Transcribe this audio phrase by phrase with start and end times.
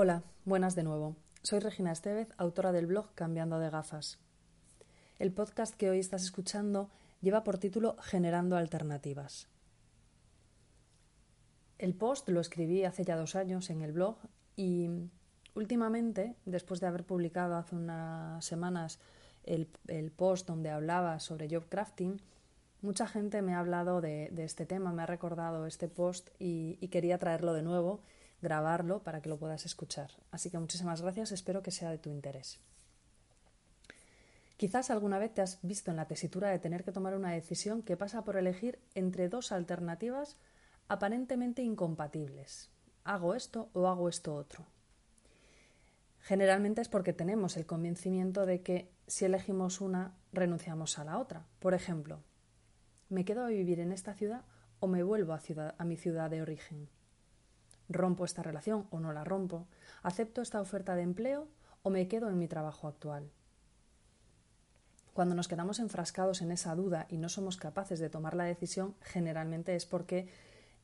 [0.00, 1.16] Hola, buenas de nuevo.
[1.42, 4.20] Soy Regina Estevez, autora del blog Cambiando de gafas.
[5.18, 6.88] El podcast que hoy estás escuchando
[7.20, 9.48] lleva por título Generando Alternativas.
[11.78, 14.18] El post lo escribí hace ya dos años en el blog
[14.54, 14.88] y
[15.56, 19.00] últimamente, después de haber publicado hace unas semanas
[19.42, 19.66] el,
[20.14, 22.22] post donde hablaba sobre job crafting,
[22.82, 27.18] mucha gente me ha hablado de, este tema, me ha recordado este post y quería
[27.18, 28.00] traerlo de nuevo
[28.40, 30.10] grabarlo para que lo puedas escuchar.
[30.30, 32.60] Así que muchísimas gracias, espero que sea de tu interés.
[34.56, 37.82] Quizás alguna vez te has visto en la tesitura de tener que tomar una decisión
[37.82, 40.36] que pasa por elegir entre dos alternativas
[40.88, 42.70] aparentemente incompatibles.
[43.04, 44.66] ¿Hago esto o hago esto otro?
[46.20, 51.46] Generalmente es porque tenemos el convencimiento de que si elegimos una, renunciamos a la otra.
[51.58, 52.22] Por ejemplo,
[53.08, 54.44] ¿me quedo a vivir en esta ciudad
[54.80, 56.88] o me vuelvo a, mi ciudad de origen?
[57.88, 59.66] ¿Rompo esta relación o no la rompo?
[60.02, 61.48] ¿Acepto esta oferta de empleo
[61.82, 63.30] o me quedo en mi trabajo actual?
[65.14, 68.94] Cuando nos quedamos enfrascados en esa duda y no somos capaces de tomar la decisión,
[69.00, 70.28] generalmente es porque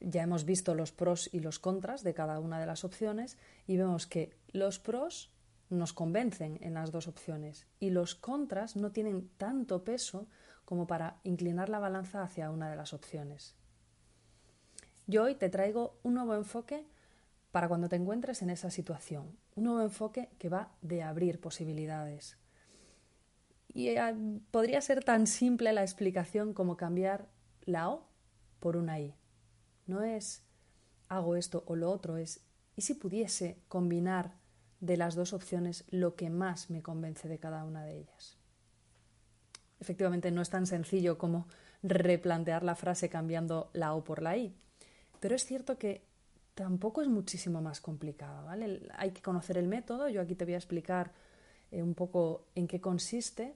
[0.00, 3.76] ya hemos visto los pros y los contras de cada una de las opciones y
[3.76, 5.32] vemos que los pros
[5.68, 10.26] nos convencen en las dos opciones y los contras no tienen tanto peso
[10.64, 13.56] como para inclinar la balanza hacia una de las opciones.
[15.06, 16.86] Yo hoy te traigo un nuevo enfoque
[17.52, 22.36] para cuando te encuentres en esa situación, un nuevo enfoque que va de abrir posibilidades.
[23.72, 24.14] Y eh,
[24.50, 27.28] podría ser tan simple la explicación como cambiar
[27.62, 28.08] la O
[28.58, 29.14] por una I.
[29.86, 30.42] No es
[31.08, 32.40] hago esto o lo otro, es
[32.76, 34.34] ¿y si pudiese combinar
[34.80, 38.38] de las dos opciones lo que más me convence de cada una de ellas?
[39.80, 41.46] Efectivamente, no es tan sencillo como
[41.82, 44.54] replantear la frase cambiando la O por la I
[45.20, 46.02] pero es cierto que
[46.54, 48.82] tampoco es muchísimo más complicado, ¿vale?
[48.96, 51.12] Hay que conocer el método, yo aquí te voy a explicar
[51.70, 53.54] eh, un poco en qué consiste.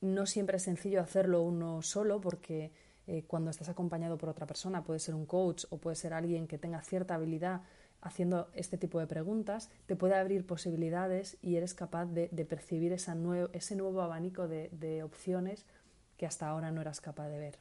[0.00, 2.72] No siempre es sencillo hacerlo uno solo porque
[3.06, 6.46] eh, cuando estás acompañado por otra persona, puede ser un coach o puede ser alguien
[6.46, 7.62] que tenga cierta habilidad
[8.00, 13.14] haciendo este tipo de preguntas, te puede abrir posibilidades y eres capaz de, percibir ese
[13.14, 15.64] nuevo abanico de opciones
[16.16, 17.58] que hasta ahora no eras capaz de ver.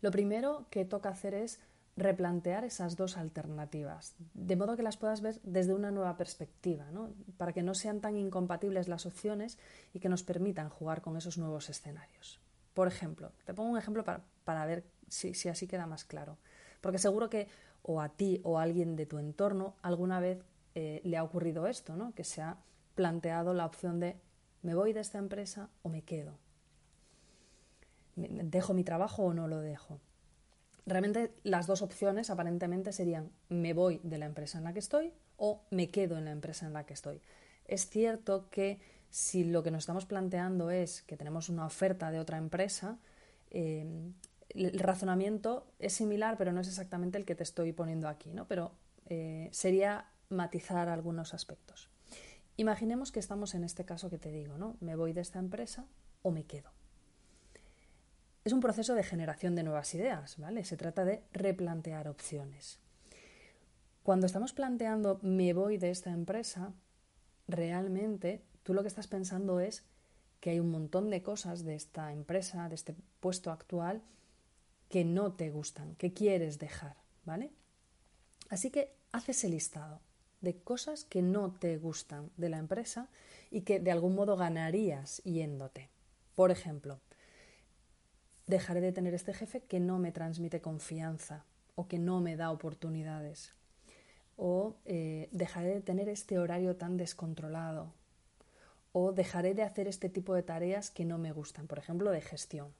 [0.00, 1.60] Lo primero que toca hacer es
[1.96, 6.86] replantear esas dos alternativas, de modo que las puedas ver desde una nueva perspectiva,
[7.38, 9.58] para que no sean tan incompatibles las opciones
[9.94, 12.38] y que nos permitan jugar con esos nuevos escenarios.
[12.74, 16.36] Por ejemplo, te pongo un ejemplo para, ver si, así queda más claro,
[16.82, 17.48] porque seguro que
[17.82, 21.66] o a ti o a alguien de tu entorno alguna vez eh, le ha ocurrido
[21.66, 22.12] esto, ¿no?
[22.14, 22.58] que se ha
[22.94, 24.16] planteado la opción de
[24.62, 26.36] me voy de esta empresa o me quedo,
[28.16, 30.00] dejo mi trabajo o no lo dejo.
[30.86, 35.12] Realmente las dos opciones aparentemente serían me voy de la empresa en la que estoy
[35.36, 37.20] o me quedo en la empresa en la que estoy.
[37.66, 38.78] Es cierto que
[39.10, 42.98] si lo que nos estamos planteando es que tenemos una oferta de otra empresa,
[43.50, 44.12] eh,
[44.50, 48.46] el razonamiento es similar, pero no es exactamente el que te estoy poniendo aquí, ¿no?
[48.46, 48.72] Pero
[49.06, 51.90] eh, sería matizar algunos aspectos.
[52.56, 54.76] Imaginemos que estamos en este caso que te digo, ¿no?
[54.80, 55.84] Me voy de esta empresa
[56.22, 56.75] o me quedo
[58.46, 60.64] es un proceso de generación de nuevas ideas, ¿vale?
[60.64, 62.78] Se trata de replantear opciones.
[64.04, 66.72] Cuando estamos planteando me voy de esta empresa,
[67.48, 69.82] realmente tú lo que estás pensando es
[70.38, 74.00] que hay un montón de cosas de esta empresa, de este puesto actual,
[74.90, 77.50] que no te gustan, que quieres dejar, ¿vale?
[78.48, 79.98] Así que haces el listado
[80.40, 83.08] de cosas que no te gustan de la empresa
[83.50, 85.90] y que de algún modo ganarías yéndote.
[86.36, 87.00] Por ejemplo,
[88.46, 92.50] dejaré de tener este jefe que no me transmite confianza o que no me da
[92.50, 93.52] oportunidades.
[94.36, 97.92] O eh, dejaré de tener este horario tan descontrolado.
[98.92, 102.20] O dejaré de hacer este tipo de tareas que no me gustan, por ejemplo, de
[102.20, 102.72] gestión.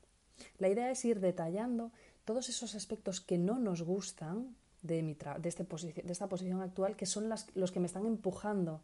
[0.59, 1.93] La idea es ir detallando
[2.25, 6.97] todos esos aspectos que no nos gustan de, mi de, este de esta posición actual,
[6.97, 8.80] que son los que me están empujando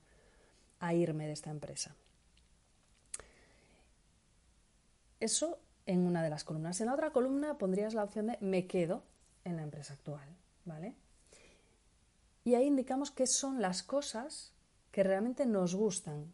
[0.81, 1.95] a irme de esta empresa.
[5.21, 6.81] Eso en una de las columnas.
[6.81, 9.03] En la otra columna pondrías la opción de me quedo
[9.45, 10.29] en la empresa actual,
[10.65, 10.95] ¿vale?
[12.45, 14.53] Y ahí indicamos qué son las cosas
[14.91, 16.33] que realmente nos gustan,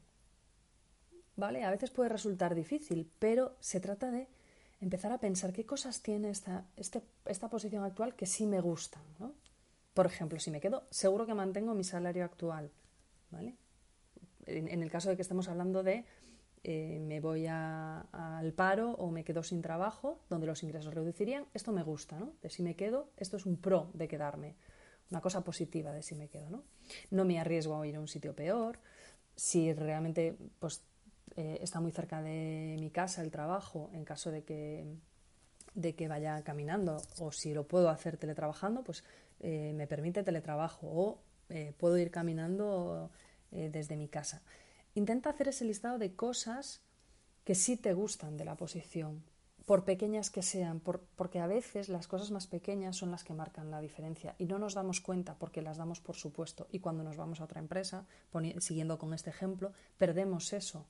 [1.36, 1.64] ¿vale?
[1.64, 4.28] A veces puede resultar difícil, pero se trata de
[4.80, 9.02] empezar a pensar qué cosas tiene esta, este, esta posición actual que sí me gustan,
[9.18, 9.34] ¿no?
[9.94, 12.70] Por ejemplo, si me quedo, seguro que mantengo mi salario actual,
[13.30, 13.56] ¿vale?
[14.46, 16.06] en el caso de que estemos hablando de
[16.64, 21.72] eh, me voy al paro o me quedo sin trabajo, donde los ingresos reducirían, esto
[21.72, 22.32] me gusta, ¿no?
[22.42, 24.56] De si me quedo, esto es un pro de quedarme.
[25.10, 26.64] una cosa positiva de si me quedo, ¿no?
[27.10, 28.78] No me arriesgo a ir a un sitio peor,
[29.36, 30.82] si realmente pues,
[31.36, 34.84] eh, está muy cerca de mi casa el trabajo, en caso de que,
[35.74, 39.04] de que vaya caminando, o si lo puedo hacer teletrabajando, pues
[39.40, 41.18] eh, me permite teletrabajo, o
[41.78, 43.10] puedo ir caminando
[43.50, 44.42] desde mi casa.
[44.98, 46.82] Intenta hacer ese listado de cosas
[47.44, 49.22] que sí te gustan de la posición,
[49.64, 53.70] por pequeñas que sean, porque a veces las cosas más pequeñas son las que marcan
[53.70, 57.16] la diferencia y no nos damos cuenta porque las damos por supuesto y cuando nos
[57.16, 58.06] vamos a otra empresa,
[58.58, 60.84] siguiendo con este ejemplo, perdemos eso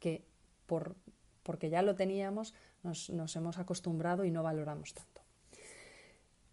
[0.00, 0.26] que
[0.66, 0.96] por,
[1.44, 5.20] porque ya lo teníamos nos, nos hemos acostumbrado y no valoramos tanto.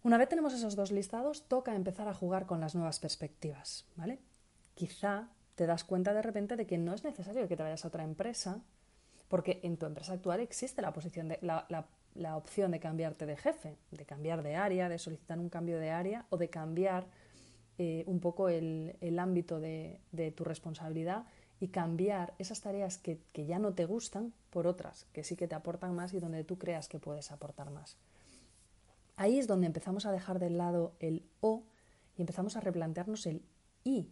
[0.04, 4.20] Una vez tenemos esos dos listados, toca empezar a jugar con las nuevas perspectivas, ¿vale?
[4.76, 7.88] Quizá te das cuenta de repente de que no es necesario que te vayas a
[7.88, 8.62] otra empresa
[9.28, 13.76] porque en tu empresa actual existe la, posición de, la, opción de cambiarte de jefe,
[13.90, 17.06] de cambiar de área, de solicitar un cambio de área o de cambiar
[17.78, 20.00] eh, un poco el, ámbito de,
[20.36, 21.24] tu responsabilidad
[21.58, 25.48] y cambiar esas tareas que, que, ya no te gustan por otras que sí que
[25.48, 27.96] te aportan más y donde tú creas que puedes aportar más.
[29.16, 31.64] Ahí es donde empezamos a dejar de lado el o
[32.16, 33.42] y empezamos a replantearnos el
[33.82, 34.10] y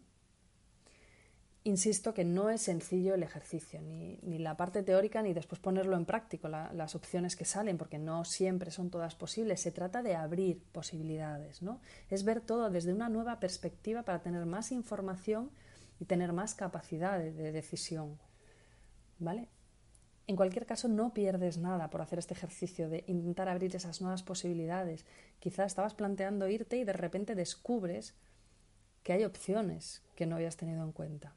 [1.67, 6.05] Insisto que no es sencillo el ejercicio, ni, la parte teórica, ni después ponerlo en
[6.05, 9.63] práctico, las opciones que salen, porque no siempre son todas posibles.
[9.63, 11.81] Se trata de abrir posibilidades, ¿no?
[12.11, 15.51] Es ver todo desde una nueva perspectiva para tener más información
[15.99, 18.19] y tener más capacidad de, de decisión.
[19.19, 19.49] ¿Vale?
[20.27, 24.23] En cualquier caso, no pierdes nada por hacer este ejercicio de intentar abrir esas nuevas
[24.23, 25.07] posibilidades.
[25.39, 28.15] Quizás estabas planteando irte y de repente descubres
[29.03, 31.35] que hay opciones que no habías tenido en cuenta.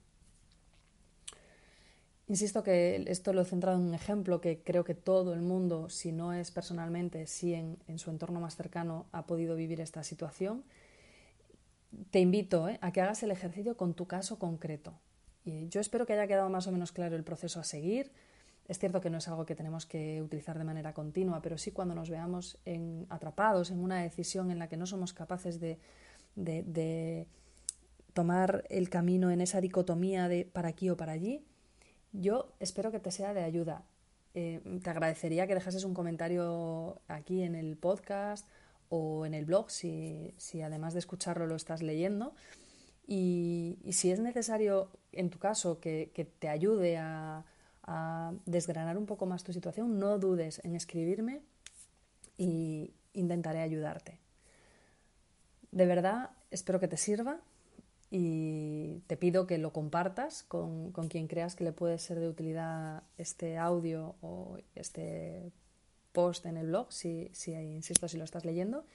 [2.30, 5.88] Insisto que esto lo he centrado en un ejemplo que creo que todo el mundo,
[5.88, 10.66] si no es personalmente, sí en, su entorno más cercano, ha podido vivir esta situación.
[12.12, 12.80] Te invito ¿eh?
[12.82, 15.00] a que hagas el ejercicio con tu caso concreto.
[15.46, 18.12] Y yo espero que haya quedado más o menos claro el proceso a seguir.
[18.68, 21.72] Es cierto que no es algo que tenemos que utilizar de manera continua, pero sí
[21.72, 22.58] cuando nos veamos
[23.08, 25.80] atrapados en una decisión en la que no somos capaces de,
[26.36, 27.28] de
[28.12, 31.46] tomar el camino en esa dicotomía de para aquí o para allí,
[32.12, 33.84] yo espero que te sea de ayuda.
[34.34, 38.48] Eh, te agradecería que dejases un comentario aquí en el podcast
[38.90, 40.34] o en el blog si,
[40.64, 42.34] además de escucharlo lo estás leyendo.
[43.08, 47.46] Y, si es necesario, en tu caso, que, te ayude a,
[47.84, 51.42] a, desgranar un poco más tu situación, no dudes en escribirme
[52.38, 54.20] y intentaré ayudarte.
[55.72, 57.40] De verdad, espero que te sirva
[58.10, 63.04] y te pido que lo compartas con, quien creas que le puede ser de utilidad
[63.18, 65.52] este audio o este
[66.14, 68.86] post en el blog, si, si insisto, si lo estás leyendo.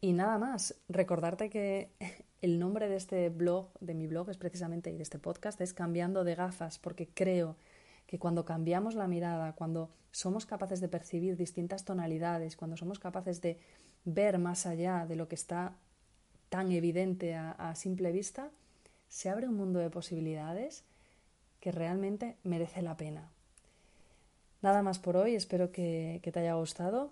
[0.00, 1.90] Y nada más, recordarte que
[2.42, 5.72] el nombre de este blog, de mi blog es precisamente, y de este podcast, es
[5.72, 7.56] Cambiando de gafas, porque creo
[8.06, 13.40] que cuando cambiamos la mirada, cuando somos capaces de percibir distintas tonalidades, cuando somos capaces
[13.40, 13.58] de
[14.04, 15.76] ver más allá de lo que está
[16.48, 18.50] tan evidente a, simple vista,
[19.08, 20.84] se abre un mundo de posibilidades
[21.60, 23.28] que realmente merece la pena.
[24.62, 27.10] Nada más por hoy, espero que te haya gustado.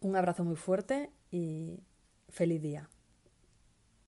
[0.00, 1.78] Un abrazo muy fuerte y
[2.28, 2.88] feliz día.